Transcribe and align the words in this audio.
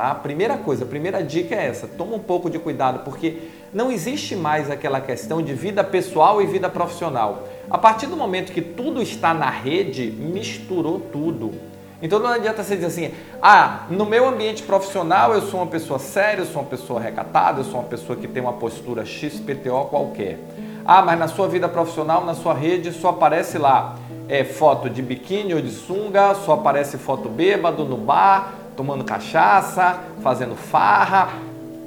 tá? 0.00 0.14
Primeira 0.14 0.56
coisa, 0.56 0.84
a 0.84 0.88
primeira 0.88 1.22
dica 1.22 1.54
é 1.54 1.66
essa, 1.66 1.86
toma 1.86 2.16
um 2.16 2.18
pouco 2.18 2.48
de 2.48 2.58
cuidado, 2.58 3.00
porque 3.04 3.36
não 3.70 3.92
existe 3.92 4.34
mais 4.34 4.70
aquela 4.70 4.98
questão 4.98 5.42
de 5.42 5.52
vida 5.52 5.84
pessoal 5.84 6.40
e 6.40 6.46
vida 6.46 6.70
profissional. 6.70 7.46
A 7.68 7.76
partir 7.76 8.06
do 8.06 8.16
momento 8.16 8.50
que 8.50 8.62
tudo 8.62 9.02
está 9.02 9.34
na 9.34 9.50
rede, 9.50 10.10
misturou 10.10 10.98
tudo. 11.12 11.52
Então 12.00 12.18
não 12.18 12.28
adianta 12.28 12.64
você 12.64 12.76
dizer 12.76 12.86
assim, 12.86 13.14
ah, 13.42 13.84
no 13.90 14.06
meu 14.06 14.26
ambiente 14.26 14.62
profissional 14.62 15.34
eu 15.34 15.42
sou 15.42 15.60
uma 15.60 15.66
pessoa 15.66 15.98
séria, 15.98 16.40
eu 16.40 16.46
sou 16.46 16.62
uma 16.62 16.68
pessoa 16.68 16.98
recatada, 16.98 17.60
eu 17.60 17.64
sou 17.64 17.74
uma 17.74 17.88
pessoa 17.88 18.16
que 18.16 18.26
tem 18.26 18.42
uma 18.42 18.54
postura 18.54 19.04
XPTO 19.04 19.84
qualquer. 19.90 20.38
Ah, 20.82 21.02
mas 21.02 21.18
na 21.18 21.28
sua 21.28 21.46
vida 21.46 21.68
profissional, 21.68 22.24
na 22.24 22.32
sua 22.32 22.54
rede, 22.54 22.90
só 22.90 23.10
aparece 23.10 23.58
lá 23.58 23.96
é, 24.30 24.44
foto 24.44 24.88
de 24.88 25.02
biquíni 25.02 25.52
ou 25.52 25.60
de 25.60 25.70
sunga, 25.70 26.34
só 26.36 26.54
aparece 26.54 26.96
foto 26.96 27.28
bêbado 27.28 27.84
no 27.84 27.98
bar, 27.98 28.59
tomando 28.80 29.04
cachaça, 29.04 30.00
fazendo 30.22 30.56
farra. 30.56 31.28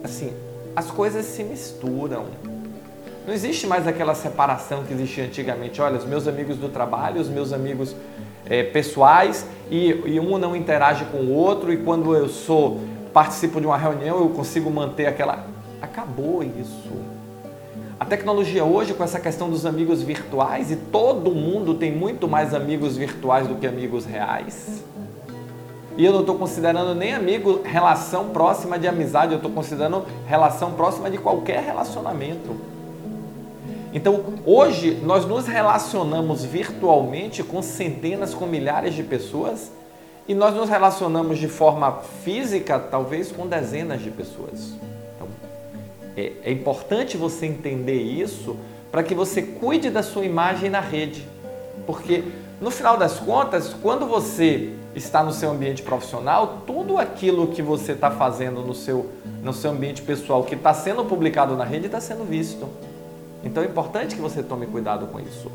Assim, 0.03 0.31
as 0.75 0.91
coisas 0.91 1.25
se 1.25 1.43
misturam. 1.43 2.25
Não 3.25 3.33
existe 3.33 3.65
mais 3.65 3.87
aquela 3.87 4.13
separação 4.13 4.83
que 4.83 4.93
existia 4.93 5.23
antigamente. 5.23 5.81
Olha, 5.81 5.97
os 5.97 6.05
meus 6.05 6.27
amigos 6.27 6.55
do 6.55 6.69
trabalho, 6.69 7.19
os 7.19 7.29
meus 7.29 7.51
amigos 7.51 7.95
é, 8.47 8.61
pessoais 8.61 9.43
e, 9.71 9.87
e, 10.05 10.19
um 10.19 10.37
não 10.37 10.55
interage 10.55 11.05
com 11.05 11.17
o 11.17 11.33
outro 11.33 11.73
e 11.73 11.77
quando 11.77 12.13
eu 12.13 12.29
sou 12.29 12.81
participo 13.11 13.59
de 13.59 13.65
uma 13.65 13.77
reunião 13.77 14.19
eu 14.19 14.29
consigo 14.29 14.69
manter 14.69 15.07
aquela. 15.07 15.47
Acabou 15.81 16.43
isso. 16.43 16.91
A 17.99 18.05
tecnologia 18.05 18.63
hoje 18.63 18.93
com 18.93 19.03
essa 19.03 19.19
questão 19.19 19.49
dos 19.49 19.65
amigos 19.65 20.03
virtuais 20.03 20.69
e 20.69 20.75
todo 20.75 21.31
mundo 21.31 21.73
tem 21.73 21.91
muito 21.91 22.27
mais 22.27 22.53
amigos 22.53 22.95
virtuais 22.95 23.47
do 23.47 23.55
que 23.55 23.65
amigos 23.65 24.05
reais. 24.05 24.83
E 25.95 26.03
eu 26.03 26.11
não 26.11 26.21
estou 26.21 26.35
considerando 26.35 26.95
nem 26.95 27.13
amigo 27.13 27.61
relação 27.63 28.29
próxima 28.29 28.79
de 28.79 28.87
amizade, 28.87 29.33
eu 29.33 29.37
estou 29.37 29.51
considerando 29.51 30.05
relação 30.25 30.71
próxima 30.71 31.09
de 31.09 31.19
qualquer 31.19 31.63
relacionamento. 31.63 32.55
Então, 33.93 34.23
hoje 34.43 34.99
nós 35.03 35.23
nos 35.23 35.45
relacionamos 35.45 36.43
virtualmente 36.43 37.43
com 37.43 37.61
centenas, 37.61 38.33
com 38.33 38.47
milhares 38.47 38.95
de 38.95 39.03
pessoas 39.03 39.71
e 40.27 40.33
nós 40.33 40.55
nos 40.55 40.67
relacionamos 40.67 41.37
de 41.37 41.47
forma 41.47 41.99
física, 42.23 42.79
talvez, 42.79 43.31
com 43.31 43.45
dezenas 43.45 44.01
de 44.01 44.09
pessoas. 44.09 44.73
Então, 45.15 45.27
é, 46.17 46.31
é 46.43 46.51
importante 46.51 47.17
você 47.17 47.45
entender 47.45 48.01
isso 48.01 48.57
para 48.91 49.03
que 49.03 49.13
você 49.13 49.43
cuide 49.43 49.91
da 49.91 50.01
sua 50.01 50.25
imagem 50.25 50.71
na 50.71 50.79
rede. 50.79 51.27
Porque, 51.85 52.23
no 52.59 52.71
final 52.71 52.97
das 52.97 53.19
contas, 53.19 53.75
quando 53.79 54.07
você 54.07 54.73
está 54.95 55.23
no 55.23 55.31
seu 55.31 55.51
ambiente 55.51 55.81
profissional, 55.81 56.63
tudo 56.67 56.97
aquilo 56.97 57.47
que 57.47 57.61
você 57.61 57.93
está 57.93 58.11
fazendo 58.11 58.61
no 58.61 58.73
seu, 58.73 59.09
no 59.41 59.53
seu 59.53 59.71
ambiente 59.71 60.01
pessoal, 60.01 60.43
que 60.43 60.55
está 60.55 60.73
sendo 60.73 61.03
publicado 61.05 61.55
na 61.55 61.63
rede, 61.63 61.87
está 61.87 61.99
sendo 61.99 62.23
visto. 62.23 62.67
Então 63.43 63.63
é 63.63 63.65
importante 63.65 64.15
que 64.15 64.21
você 64.21 64.41
tome 64.41 64.65
cuidado 64.65 65.07
com 65.07 65.19
isso. 65.19 65.51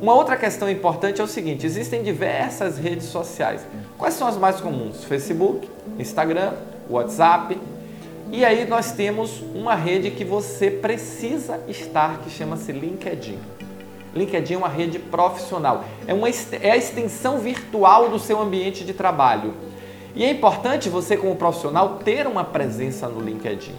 Uma 0.00 0.14
outra 0.14 0.36
questão 0.36 0.68
importante 0.68 1.20
é 1.20 1.24
o 1.24 1.28
seguinte: 1.28 1.64
existem 1.64 2.02
diversas 2.02 2.76
redes 2.76 3.06
sociais. 3.06 3.60
Quais 3.96 4.14
são 4.14 4.26
as 4.26 4.36
mais 4.36 4.60
comuns? 4.60 5.04
Facebook, 5.04 5.68
Instagram, 5.98 6.52
WhatsApp. 6.90 7.58
E 8.30 8.44
aí 8.44 8.66
nós 8.66 8.92
temos 8.92 9.42
uma 9.54 9.74
rede 9.74 10.10
que 10.10 10.24
você 10.24 10.70
precisa 10.70 11.60
estar, 11.68 12.18
que 12.18 12.30
chama-se 12.30 12.72
LinkedIn. 12.72 13.38
LinkedIn 14.14 14.54
é 14.54 14.56
uma 14.58 14.68
rede 14.68 14.98
profissional, 14.98 15.84
é, 16.06 16.12
uma, 16.12 16.28
é 16.28 16.70
a 16.70 16.76
extensão 16.76 17.38
virtual 17.38 18.08
do 18.08 18.18
seu 18.18 18.40
ambiente 18.40 18.84
de 18.84 18.92
trabalho. 18.92 19.54
E 20.14 20.24
é 20.24 20.30
importante 20.30 20.90
você, 20.90 21.16
como 21.16 21.34
profissional, 21.36 22.00
ter 22.04 22.26
uma 22.26 22.44
presença 22.44 23.08
no 23.08 23.20
LinkedIn. 23.20 23.74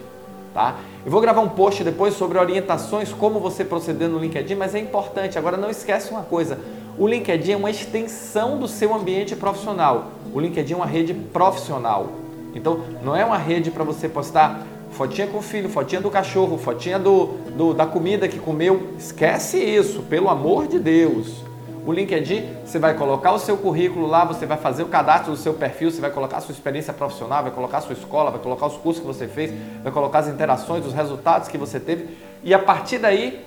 Tá? 0.54 0.78
Eu 1.06 1.12
vou 1.12 1.22
gravar 1.22 1.42
um 1.42 1.50
post 1.50 1.84
depois 1.84 2.16
sobre 2.16 2.38
orientações, 2.38 3.12
como 3.12 3.40
você 3.40 3.64
proceder 3.64 4.08
no 4.08 4.20
LinkedIn, 4.20 4.56
mas 4.56 4.74
é 4.74 4.80
importante. 4.80 5.38
Agora, 5.38 5.58
não 5.58 5.70
esquece 5.70 6.12
uma 6.12 6.24
coisa: 6.24 6.60
o 6.98 7.08
LinkedIn 7.08 7.54
é 7.54 7.58
uma 7.58 7.72
extensão 7.72 8.60
do 8.60 8.68
seu 8.68 8.94
ambiente 8.94 9.36
profissional. 9.36 10.12
O 10.34 10.40
LinkedIn 10.40 10.74
é 10.74 10.76
uma 10.76 10.86
rede 10.86 11.14
profissional. 11.14 12.10
Então, 12.56 12.82
não 13.04 13.16
é 13.16 13.26
uma 13.26 13.38
rede 13.38 13.72
para 13.72 13.84
você 13.84 14.08
postar 14.08 14.66
fotinha 14.94 15.28
com 15.28 15.40
o 15.40 15.42
filho, 15.42 15.68
fotinha 15.70 16.00
do 16.00 16.10
cachorro, 16.10 16.58
fotinha 16.58 16.98
do, 16.98 17.26
do, 17.58 17.74
da 17.74 17.86
comida 17.86 18.28
que 18.28 18.40
comeu. 18.40 18.94
Esquece 18.98 19.58
isso, 19.58 20.04
pelo 20.04 20.30
amor 20.30 20.68
de 20.68 20.80
Deus. 20.80 21.44
O 21.86 21.92
LinkedIn, 21.92 22.48
você 22.66 22.80
vai 22.80 22.94
colocar 22.94 23.34
o 23.34 23.40
seu 23.40 23.58
currículo 23.58 24.08
lá, 24.08 24.24
você 24.24 24.46
vai 24.46 24.58
fazer 24.58 24.84
o 24.84 24.86
cadastro 24.86 25.32
do 25.32 25.38
seu 25.38 25.54
perfil, 25.54 25.92
você 25.92 26.00
vai 26.00 26.12
colocar 26.12 26.38
a 26.38 26.42
sua 26.42 26.54
experiência 26.54 26.94
profissional, 26.94 27.44
vai 27.44 27.52
colocar 27.52 27.80
a 27.80 27.82
sua 27.82 27.94
escola, 27.94 28.32
vai 28.32 28.40
colocar 28.40 28.68
os 28.68 28.78
cursos 28.78 29.02
que 29.02 29.08
você 29.08 29.28
fez, 29.28 29.54
vai 29.84 29.92
colocar 29.92 30.20
as 30.20 30.30
interações, 30.30 30.86
os 30.86 30.94
resultados 30.94 31.50
que 31.50 31.58
você 31.58 31.82
teve. 31.82 32.16
E 32.42 32.54
a 32.54 32.60
partir 32.60 33.00
daí, 33.00 33.44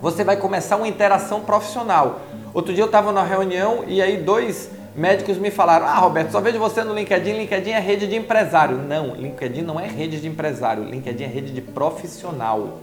você 0.00 0.24
vai 0.24 0.36
começar 0.36 0.76
uma 0.76 0.88
interação 0.88 1.42
profissional. 1.42 2.20
Outro 2.52 2.74
dia 2.74 2.82
eu 2.82 2.86
estava 2.86 3.12
numa 3.12 3.24
reunião 3.24 3.84
e 3.86 4.02
aí 4.02 4.16
dois 4.16 4.70
médicos 4.98 5.38
me 5.38 5.50
falaram: 5.50 5.86
Ah, 5.86 5.98
Roberto, 5.98 6.32
só 6.32 6.40
vejo 6.40 6.58
você 6.58 6.82
no 6.84 6.94
LinkedIn. 6.94 7.32
LinkedIn 7.32 7.70
é 7.70 7.80
rede 7.80 8.06
de 8.06 8.16
empresário. 8.16 8.76
Não, 8.76 9.14
LinkedIn 9.14 9.62
não 9.62 9.78
é 9.78 9.86
rede 9.86 10.20
de 10.20 10.28
empresário. 10.28 10.84
LinkedIn 10.84 11.24
é 11.24 11.26
rede 11.28 11.52
de 11.52 11.62
profissional. 11.62 12.80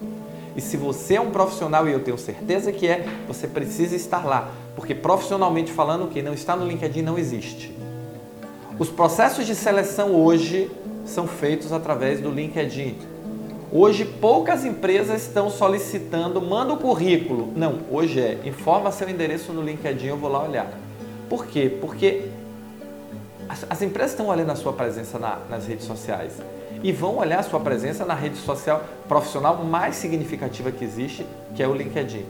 E 0.55 0.61
se 0.61 0.77
você 0.77 1.15
é 1.15 1.21
um 1.21 1.31
profissional, 1.31 1.87
e 1.87 1.91
eu 1.91 1.99
tenho 1.99 2.17
certeza 2.17 2.71
que 2.71 2.87
é, 2.87 3.05
você 3.27 3.45
precisa 3.45 3.95
estar 3.95 4.25
lá. 4.25 4.49
Porque 4.75 4.95
profissionalmente 4.95 5.71
falando, 5.71 6.09
quem 6.09 6.23
não 6.23 6.33
está 6.33 6.55
no 6.55 6.65
LinkedIn 6.65 7.01
não 7.01 7.17
existe. 7.17 7.75
Os 8.79 8.89
processos 8.89 9.45
de 9.45 9.53
seleção 9.53 10.15
hoje 10.15 10.71
são 11.05 11.27
feitos 11.27 11.73
através 11.73 12.21
do 12.21 12.31
LinkedIn. 12.31 12.97
Hoje 13.71 14.05
poucas 14.05 14.63
empresas 14.63 15.23
estão 15.23 15.49
solicitando, 15.49 16.41
manda 16.41 16.73
o 16.73 16.77
currículo. 16.77 17.51
Não, 17.55 17.79
hoje 17.91 18.21
é, 18.21 18.39
informa 18.45 18.91
seu 18.91 19.09
endereço 19.09 19.51
no 19.51 19.61
LinkedIn, 19.61 20.07
eu 20.07 20.17
vou 20.17 20.31
lá 20.31 20.43
olhar. 20.43 20.84
Por 21.29 21.45
quê? 21.45 21.77
Porque 21.81 22.29
as, 23.47 23.65
as 23.69 23.81
empresas 23.81 24.11
estão 24.11 24.27
olhando 24.27 24.51
a 24.51 24.55
sua 24.55 24.73
presença 24.73 25.17
na, 25.19 25.39
nas 25.49 25.67
redes 25.67 25.85
sociais 25.85 26.33
e 26.83 26.91
vão 26.91 27.17
olhar 27.17 27.39
a 27.39 27.43
sua 27.43 27.59
presença 27.59 28.05
na 28.05 28.13
rede 28.13 28.37
social 28.37 28.83
profissional 29.07 29.63
mais 29.63 29.95
significativa 29.95 30.71
que 30.71 30.83
existe, 30.83 31.25
que 31.55 31.63
é 31.63 31.67
o 31.67 31.73
LinkedIn. 31.73 32.25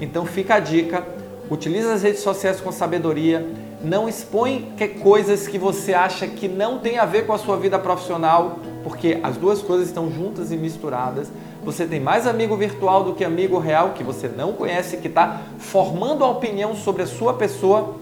Então 0.00 0.26
fica 0.26 0.56
a 0.56 0.60
dica, 0.60 1.04
utilize 1.50 1.88
as 1.88 2.02
redes 2.02 2.20
sociais 2.20 2.60
com 2.60 2.70
sabedoria, 2.70 3.46
não 3.82 4.08
expõe 4.08 4.72
que 4.76 4.88
coisas 4.88 5.46
que 5.46 5.58
você 5.58 5.94
acha 5.94 6.26
que 6.26 6.48
não 6.48 6.78
tem 6.78 6.98
a 6.98 7.04
ver 7.04 7.26
com 7.26 7.32
a 7.32 7.38
sua 7.38 7.56
vida 7.56 7.78
profissional, 7.78 8.58
porque 8.82 9.18
as 9.22 9.36
duas 9.36 9.62
coisas 9.62 9.88
estão 9.88 10.10
juntas 10.10 10.52
e 10.52 10.56
misturadas. 10.56 11.28
Você 11.64 11.84
tem 11.84 11.98
mais 11.98 12.26
amigo 12.26 12.56
virtual 12.56 13.04
do 13.04 13.14
que 13.14 13.24
amigo 13.24 13.58
real 13.58 13.90
que 13.90 14.04
você 14.04 14.28
não 14.28 14.52
conhece, 14.52 14.98
que 14.98 15.08
está 15.08 15.42
formando 15.58 16.24
a 16.24 16.28
opinião 16.28 16.74
sobre 16.76 17.02
a 17.02 17.06
sua 17.06 17.34
pessoa 17.34 17.96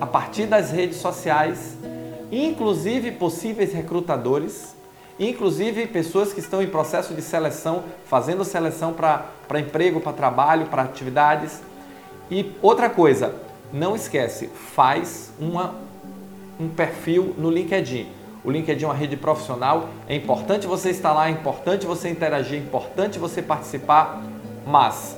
a 0.00 0.06
partir 0.06 0.46
das 0.46 0.70
redes 0.70 0.98
sociais 0.98 1.76
inclusive 2.30 3.12
possíveis 3.12 3.72
recrutadores, 3.72 4.76
inclusive 5.18 5.86
pessoas 5.86 6.32
que 6.32 6.40
estão 6.40 6.62
em 6.62 6.68
processo 6.68 7.14
de 7.14 7.22
seleção, 7.22 7.84
fazendo 8.06 8.44
seleção 8.44 8.92
para 8.92 9.60
emprego, 9.60 10.00
para 10.00 10.12
trabalho, 10.12 10.66
para 10.66 10.82
atividades. 10.82 11.60
E 12.30 12.52
outra 12.60 12.90
coisa, 12.90 13.34
não 13.72 13.96
esquece, 13.96 14.48
faz 14.48 15.32
uma, 15.40 15.74
um 16.60 16.68
perfil 16.68 17.34
no 17.38 17.50
LinkedIn. 17.50 18.08
O 18.44 18.50
LinkedIn 18.50 18.84
é 18.84 18.88
uma 18.88 18.94
rede 18.94 19.16
profissional, 19.16 19.88
é 20.06 20.14
importante 20.14 20.66
você 20.66 20.90
estar 20.90 21.12
lá, 21.12 21.28
é 21.28 21.30
importante 21.30 21.86
você 21.86 22.08
interagir, 22.08 22.58
é 22.58 22.62
importante 22.62 23.18
você 23.18 23.42
participar, 23.42 24.22
mas 24.64 25.16